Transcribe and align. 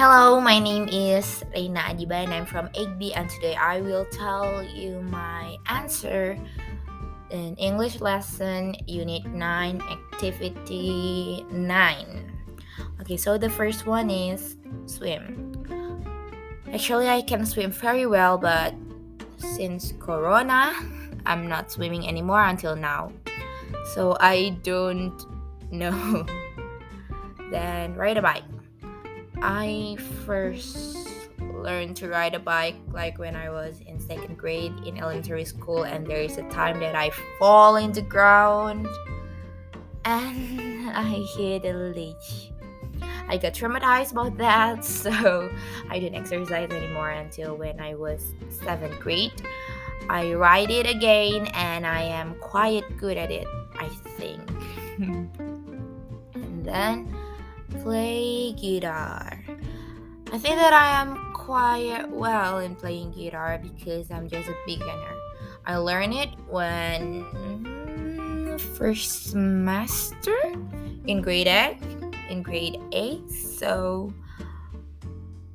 Hello, 0.00 0.40
my 0.40 0.58
name 0.58 0.88
is 0.88 1.44
Reina 1.52 1.80
Adiba 1.80 2.24
and 2.24 2.32
I'm 2.32 2.46
from 2.46 2.68
8B 2.68 3.12
and 3.14 3.28
today 3.28 3.54
I 3.54 3.82
will 3.82 4.06
tell 4.06 4.64
you 4.64 4.98
my 5.02 5.58
answer 5.68 6.40
in 7.28 7.54
English 7.56 8.00
lesson 8.00 8.74
unit 8.86 9.26
9 9.26 9.82
activity 9.82 11.44
9. 11.52 12.32
Okay, 13.02 13.18
so 13.18 13.36
the 13.36 13.50
first 13.50 13.84
one 13.84 14.08
is 14.08 14.56
swim. 14.86 15.52
Actually, 16.72 17.10
I 17.10 17.20
can 17.20 17.44
swim 17.44 17.70
very 17.70 18.06
well, 18.06 18.38
but 18.38 18.72
since 19.36 19.92
corona, 20.00 20.72
I'm 21.26 21.46
not 21.46 21.70
swimming 21.70 22.08
anymore 22.08 22.46
until 22.48 22.74
now. 22.74 23.12
So 23.92 24.16
I 24.18 24.56
don't 24.64 25.20
know. 25.70 26.24
then 27.52 27.92
ride 27.96 28.16
a 28.16 28.22
bike. 28.22 28.59
I 29.42 29.96
first 30.24 31.08
learned 31.40 31.96
to 31.96 32.08
ride 32.08 32.34
a 32.34 32.38
bike 32.38 32.76
like 32.92 33.18
when 33.18 33.34
I 33.34 33.50
was 33.50 33.80
in 33.86 33.98
second 33.98 34.36
grade 34.36 34.72
in 34.86 34.98
elementary 34.98 35.44
school, 35.44 35.84
and 35.84 36.06
there 36.06 36.20
is 36.20 36.38
a 36.38 36.42
time 36.50 36.80
that 36.80 36.94
I 36.94 37.10
fall 37.38 37.76
in 37.76 37.92
the 37.92 38.02
ground 38.02 38.86
and 40.04 40.90
I 40.94 41.24
hit 41.36 41.64
a 41.64 41.72
leech. 41.72 42.52
I 43.28 43.36
got 43.36 43.54
traumatized 43.54 44.12
about 44.12 44.36
that, 44.38 44.84
so 45.04 45.50
I 45.88 45.98
didn't 45.98 46.16
exercise 46.16 46.70
anymore 46.70 47.10
until 47.10 47.56
when 47.56 47.80
I 47.80 47.94
was 47.94 48.34
seventh 48.50 48.98
grade. 49.00 49.42
I 50.08 50.34
ride 50.34 50.70
it 50.70 50.86
again, 50.86 51.46
and 51.54 51.86
I 51.86 52.02
am 52.02 52.34
quite 52.40 52.96
good 52.96 53.16
at 53.16 53.30
it, 53.30 53.46
I 53.78 53.88
think. 54.18 54.40
and 56.34 56.64
then 56.64 57.14
play 57.70 58.52
guitar. 58.52 59.42
I 60.32 60.38
think 60.38 60.56
that 60.56 60.72
I 60.72 61.00
am 61.00 61.32
quite 61.34 62.08
well 62.10 62.58
in 62.58 62.76
playing 62.76 63.12
guitar 63.12 63.60
because 63.62 64.10
I'm 64.10 64.28
just 64.28 64.48
a 64.48 64.54
beginner. 64.66 65.14
I 65.66 65.76
learned 65.76 66.14
it 66.14 66.30
when 66.48 67.26
first 68.80 69.30
semester 69.30 70.36
in 71.06 71.20
grade 71.20 71.48
8 71.48 71.76
in 72.28 72.42
grade 72.42 72.80
8 72.92 73.30
so 73.30 74.12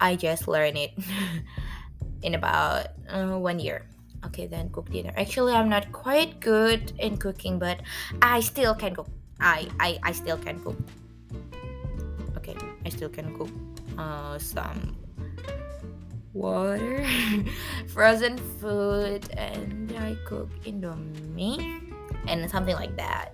I 0.00 0.16
just 0.16 0.48
learned 0.48 0.78
it 0.78 0.92
in 2.22 2.34
about 2.34 2.88
uh, 3.08 3.38
one 3.38 3.58
year 3.58 3.86
okay 4.24 4.46
then 4.46 4.70
cook 4.70 4.90
dinner 4.90 5.12
actually 5.16 5.52
I'm 5.52 5.68
not 5.68 5.92
quite 5.92 6.40
good 6.40 6.92
in 6.98 7.16
cooking 7.16 7.58
but 7.58 7.80
I 8.20 8.40
still 8.40 8.74
can 8.74 8.94
cook 8.94 9.08
I 9.40 9.68
I, 9.78 9.98
I 10.02 10.12
still 10.12 10.38
can 10.38 10.58
cook 10.62 10.78
still 12.92 13.08
can 13.08 13.32
cook 13.36 13.48
uh, 13.96 14.38
some 14.38 14.96
water 16.34 17.04
frozen 17.88 18.36
food 18.60 19.24
and 19.36 19.92
I 19.96 20.16
cook 20.28 20.48
indomie 20.64 21.80
and 22.28 22.48
something 22.50 22.76
like 22.76 22.96
that. 22.96 23.32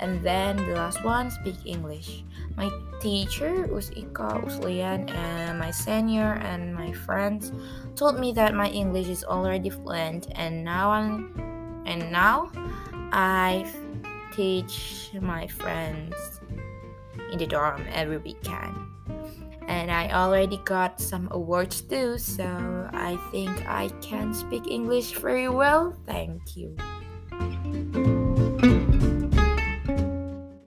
And 0.00 0.22
then 0.24 0.56
the 0.56 0.74
last 0.74 1.04
one 1.04 1.30
speak 1.30 1.56
English. 1.66 2.24
My 2.56 2.72
teacher 3.00 3.68
Usika 3.68 4.40
Uslian 4.42 5.12
and 5.12 5.58
my 5.58 5.70
senior 5.70 6.40
and 6.40 6.74
my 6.74 6.92
friends 6.92 7.52
told 7.96 8.18
me 8.18 8.32
that 8.32 8.54
my 8.54 8.68
English 8.68 9.08
is 9.08 9.24
already 9.24 9.68
fluent 9.68 10.28
and 10.34 10.64
now 10.64 10.90
I'm 10.90 11.36
and 11.84 12.10
now 12.10 12.50
I 13.12 13.68
teach 14.32 15.10
my 15.20 15.46
friends 15.48 16.40
in 17.32 17.38
the 17.38 17.46
dorm 17.46 17.86
every 17.92 18.18
weekend. 18.18 18.76
And 19.68 19.90
I 19.90 20.10
already 20.10 20.58
got 20.64 21.00
some 21.00 21.28
awards 21.30 21.80
too, 21.80 22.18
so 22.18 22.90
I 22.92 23.16
think 23.30 23.50
I 23.68 23.88
can 24.02 24.34
speak 24.34 24.66
English 24.66 25.14
very 25.14 25.48
well. 25.48 25.94
Thank 26.06 26.56
you. 26.56 26.76